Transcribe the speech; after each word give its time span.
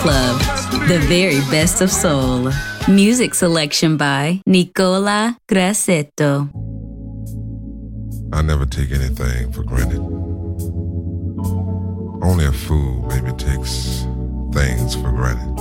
Club, 0.00 0.40
the 0.88 0.98
very 1.08 1.40
best 1.50 1.82
of 1.82 1.90
soul. 1.90 2.50
Music 2.88 3.34
selection 3.34 3.98
by 3.98 4.40
Nicola 4.46 5.36
Grassetto. 5.46 6.48
I 8.32 8.40
never 8.40 8.64
take 8.64 8.92
anything 8.92 9.52
for 9.52 9.62
granted. 9.62 10.00
Only 12.24 12.46
a 12.46 12.52
fool 12.52 13.02
maybe 13.08 13.36
takes 13.36 14.06
things 14.54 14.94
for 14.94 15.12
granted. 15.12 15.58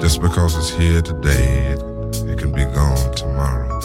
Just 0.00 0.22
because 0.22 0.56
it's 0.56 0.70
here 0.70 1.02
today, 1.02 1.72
it, 1.72 1.82
it 2.30 2.38
can 2.38 2.52
be 2.52 2.64
gone 2.66 3.14
tomorrow. 3.16 3.80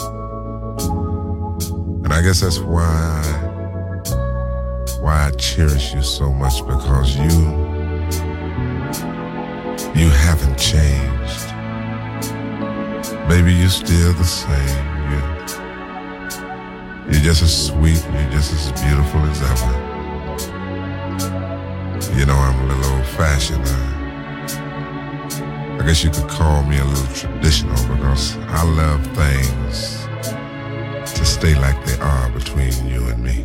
And 2.04 2.12
I 2.12 2.22
guess 2.22 2.40
that's 2.40 2.60
why 2.60 3.53
why 5.04 5.26
I 5.26 5.30
cherish 5.32 5.92
you 5.92 6.02
so 6.02 6.32
much 6.32 6.64
because 6.66 7.14
you 7.14 7.30
you 10.00 10.08
haven't 10.08 10.56
changed. 10.56 11.44
Baby, 13.28 13.52
you're 13.52 13.68
still 13.68 14.14
the 14.14 14.24
same. 14.24 14.84
You 15.10 15.20
you're 17.12 17.24
just 17.28 17.42
as 17.42 17.66
sweet, 17.66 18.02
you're 18.14 18.30
just 18.30 18.50
as 18.54 18.72
beautiful 18.80 19.20
as 19.28 19.42
ever. 19.52 19.74
You 22.18 22.24
know, 22.24 22.38
I'm 22.46 22.58
a 22.64 22.66
little 22.72 22.92
old 22.94 23.06
fashioned. 23.08 23.62
Uh, 23.62 23.72
I 25.80 25.82
guess 25.86 26.02
you 26.02 26.08
could 26.08 26.30
call 26.30 26.62
me 26.62 26.78
a 26.78 26.84
little 26.84 27.14
traditional 27.14 27.76
because 27.94 28.38
I 28.48 28.62
love 28.64 29.06
things 29.08 30.06
to 31.12 31.24
stay 31.26 31.54
like 31.56 31.84
they 31.84 31.98
are 32.00 32.30
between 32.30 32.86
you 32.86 33.06
and 33.08 33.22
me. 33.22 33.44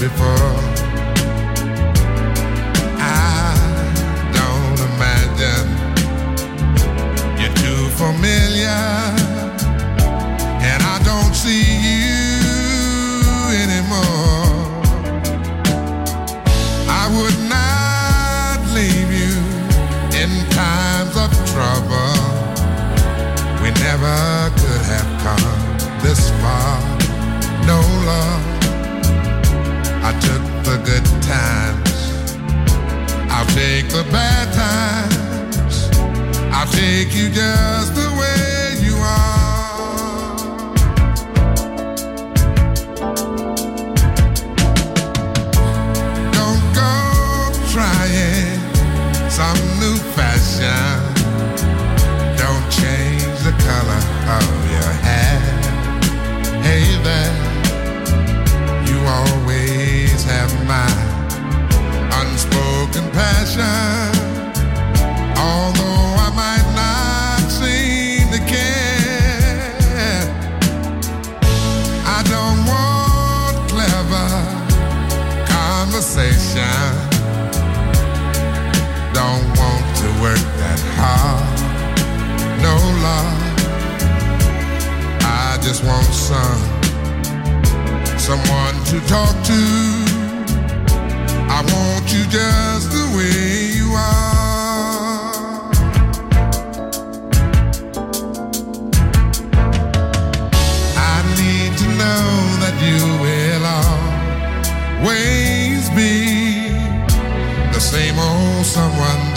Before. 0.00 0.57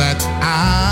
That 0.02 0.24
I 0.42 0.91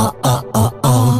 I 0.00 1.19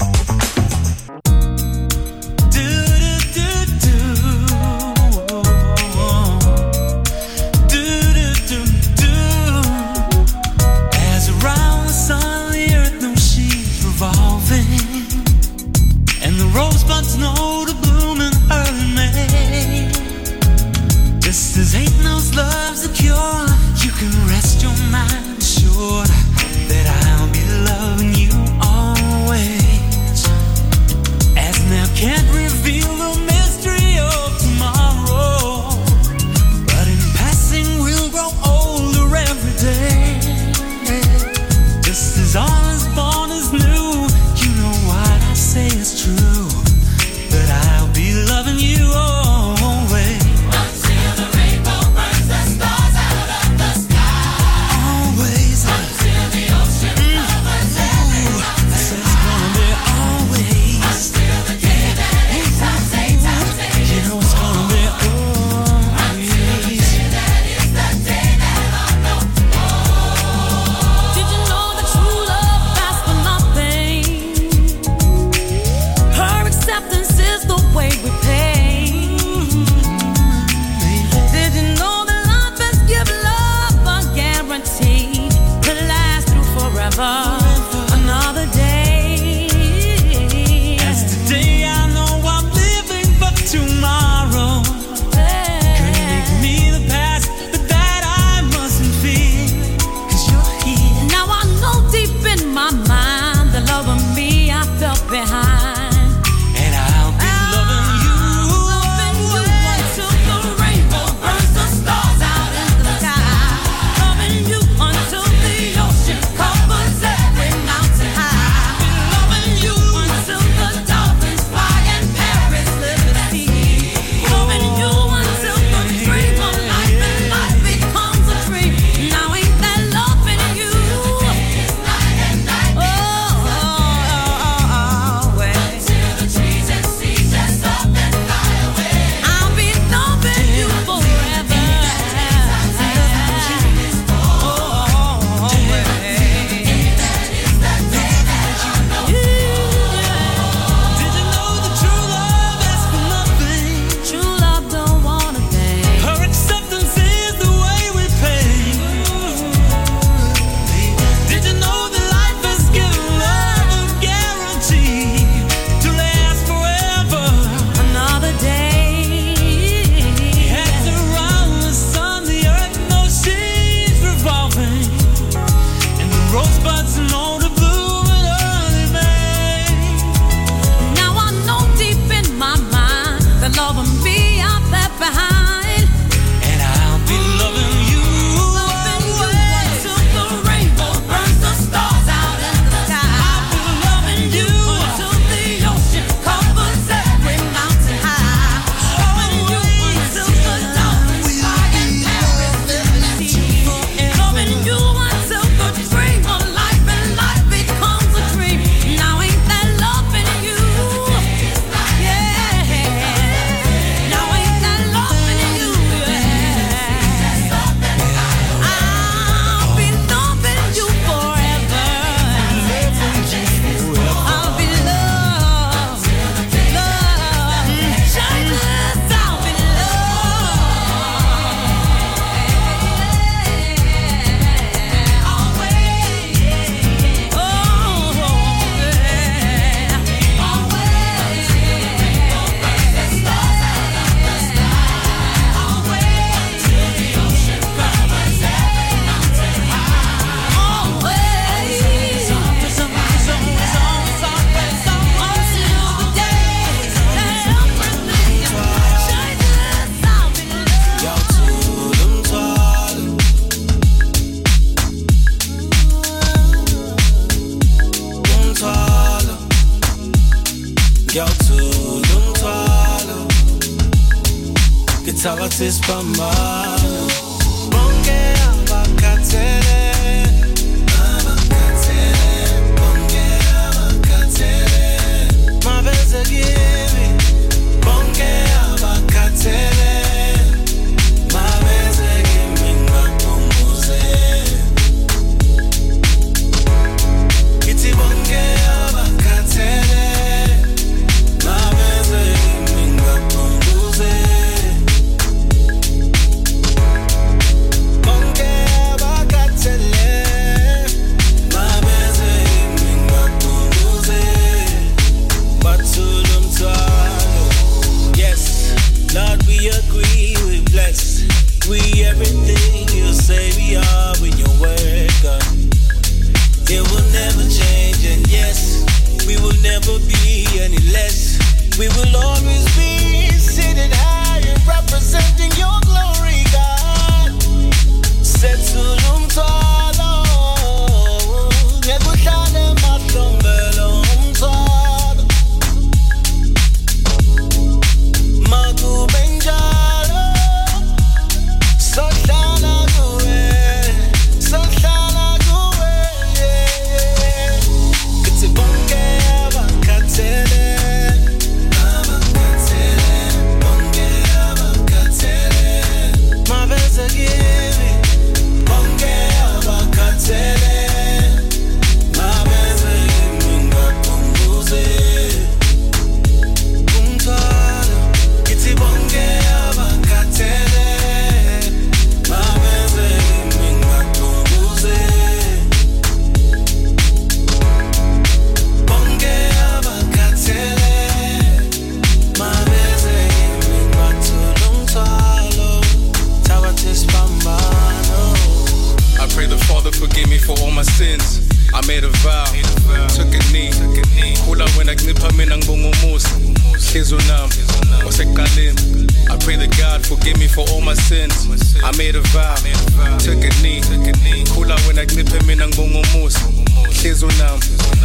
sun. 87.01 87.30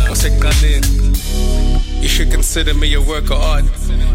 Wasekuqaleni. 0.09 2.03
You 2.03 2.09
should 2.09 2.31
consider 2.31 2.75
me 2.75 2.95
a 2.95 3.01
work 3.01 3.25
of 3.25 3.41
art. 3.41 3.65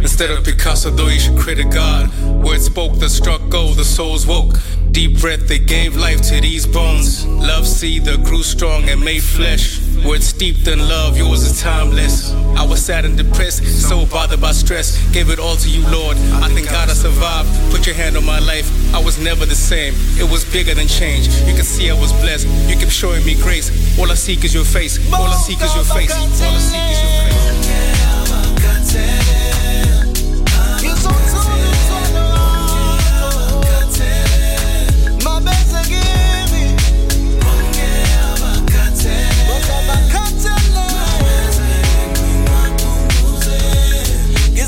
Instead 0.01 0.31
of 0.31 0.45
Picasso, 0.45 0.89
though, 0.91 1.07
you 1.07 1.19
should 1.19 1.37
credit 1.37 1.71
God. 1.71 2.09
Words 2.23 2.65
spoke 2.65 2.97
that 2.99 3.09
struck 3.09 3.41
gold, 3.49 3.77
the 3.77 3.83
souls 3.83 4.25
woke. 4.25 4.55
Deep 4.91 5.19
breath 5.19 5.47
that 5.49 5.67
gave 5.67 5.95
life 5.97 6.21
to 6.21 6.39
these 6.39 6.65
bones. 6.65 7.25
Love 7.25 7.67
seed 7.67 8.05
that 8.05 8.23
grew 8.23 8.43
strong 8.43 8.87
and 8.87 9.01
made 9.01 9.23
flesh. 9.23 9.80
Words 10.05 10.25
steeped 10.27 10.67
in 10.67 10.79
love, 10.79 11.15
yours 11.17 11.43
is 11.43 11.61
timeless. 11.61 12.33
I 12.57 12.65
was 12.65 12.83
sad 12.83 13.05
and 13.05 13.15
depressed, 13.15 13.63
so 13.65 14.05
bothered 14.05 14.41
by 14.41 14.51
stress. 14.51 14.97
Gave 15.11 15.29
it 15.29 15.39
all 15.39 15.55
to 15.55 15.69
you, 15.69 15.87
Lord. 15.89 16.17
I 16.41 16.49
thank 16.49 16.69
God 16.69 16.89
I 16.89 16.93
survived. 16.93 17.49
Put 17.71 17.85
your 17.85 17.95
hand 17.95 18.17
on 18.17 18.25
my 18.25 18.39
life. 18.39 18.67
I 18.95 19.03
was 19.03 19.19
never 19.19 19.45
the 19.45 19.55
same. 19.55 19.93
It 20.19 20.29
was 20.29 20.43
bigger 20.43 20.73
than 20.73 20.87
change. 20.87 21.27
You 21.45 21.53
can 21.53 21.63
see 21.63 21.89
I 21.89 21.93
was 21.93 22.11
blessed. 22.13 22.47
You 22.67 22.75
kept 22.77 22.91
showing 22.91 23.23
me 23.25 23.35
grace. 23.35 23.69
All 23.99 24.09
I 24.11 24.15
seek 24.15 24.43
is 24.43 24.53
your 24.53 24.65
face. 24.65 24.97
All 25.13 25.23
I 25.23 25.35
seek 25.35 25.61
is 25.61 25.73
your 25.75 25.85
face. 25.85 26.11
All 26.11 26.25
I 26.25 26.57
seek 26.57 26.91
is 26.91 27.01
your 27.03 27.13
face. 27.13 27.91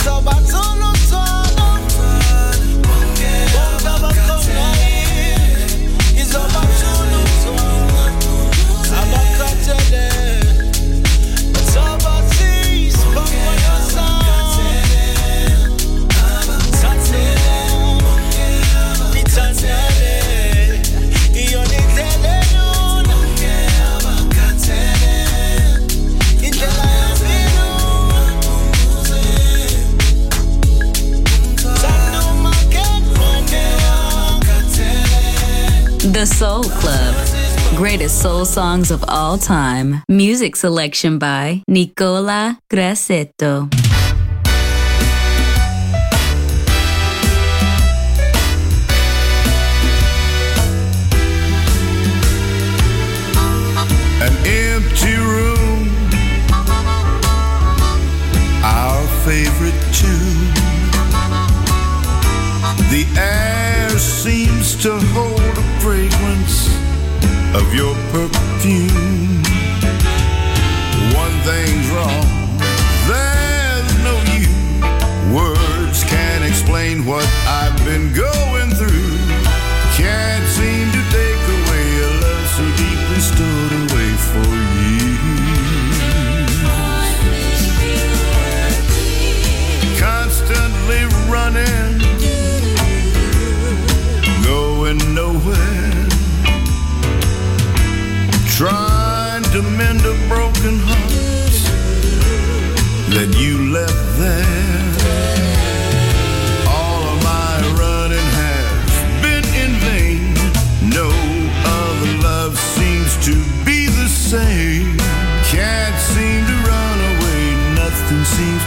so 0.03 0.21
by 0.21 0.33
tonight. 0.33 0.82
The 36.13 36.27
Soul 36.27 36.61
Club. 36.63 37.15
Greatest 37.75 38.21
soul 38.21 38.45
songs 38.45 38.91
of 38.91 39.03
all 39.07 39.35
time. 39.39 40.03
Music 40.07 40.55
selection 40.55 41.17
by 41.17 41.63
Nicola 41.67 42.59
Grassetto. 42.69 43.67
An 54.21 54.33
empty 54.45 55.15
room, 55.17 55.89
our 58.63 59.07
favorite 59.25 59.81
tune. 59.91 60.53
The 62.91 63.07
air 63.17 63.89
seems 63.97 64.75
to 64.83 64.99
hold 64.99 65.52
of 67.55 67.73
your 67.73 67.93
perfume. 68.11 69.42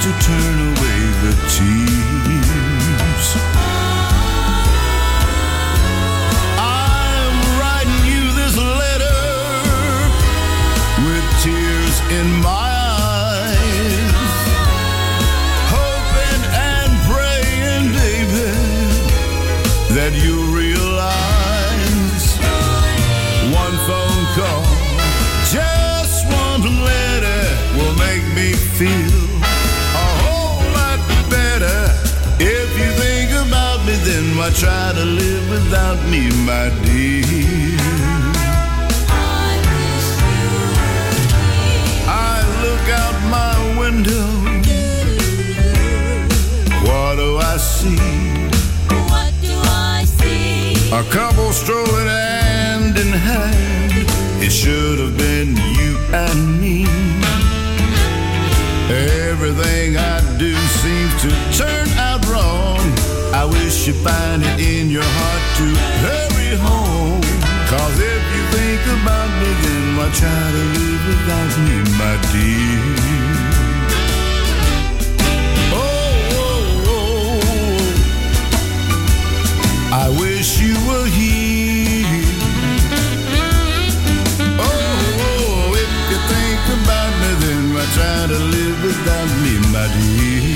to 0.06 0.12
turn. 0.20 0.45
try 34.58 34.90
to 34.94 35.04
live 35.04 35.50
without 35.50 35.98
me, 36.08 36.30
my 36.46 36.70
dear. 36.82 37.76
I, 42.08 42.40
look 42.64 42.86
out 43.02 43.16
my 43.38 43.78
window. 43.78 44.26
What 46.86 47.16
do 47.16 47.36
I 47.36 47.56
see? 47.58 47.98
What 49.10 49.32
do 49.42 49.54
I 49.92 50.04
see? 50.06 50.72
A 50.90 51.04
couple 51.10 51.52
strolling 51.52 52.06
hand 52.06 52.96
in 52.96 53.12
hand. 53.12 53.92
It 54.42 54.50
should 54.50 54.98
have 55.00 55.18
been 55.18 55.54
you 55.76 55.98
and 56.14 56.60
me. 56.60 56.85
you 63.86 63.94
find 63.94 64.42
it 64.42 64.58
in 64.58 64.90
your 64.90 65.04
heart 65.04 65.42
to 65.58 65.66
hurry 66.02 66.56
home. 66.58 67.20
Cause 67.70 67.98
if 68.00 68.22
you 68.34 68.42
think 68.50 68.82
about 68.98 69.30
me, 69.38 69.50
then 69.62 69.96
why 69.96 70.10
try 70.10 70.50
to 70.56 70.62
live 70.74 71.02
without 71.06 71.52
me, 71.62 71.76
my 71.94 72.14
dear? 72.32 72.82
Oh. 75.70 75.86
oh, 76.42 76.90
oh. 76.94 77.38
I 79.92 80.08
wish 80.18 80.58
you 80.58 80.74
were 80.88 81.06
here. 81.06 82.26
Oh, 84.58 84.74
oh, 85.30 85.78
if 85.84 85.90
you 86.10 86.18
think 86.34 86.62
about 86.82 87.12
me, 87.22 87.30
then 87.46 87.62
why 87.72 87.86
try 87.94 88.26
to 88.34 88.38
live 88.54 88.78
without 88.82 89.30
me, 89.44 89.52
my 89.70 89.86
dear? 89.94 90.55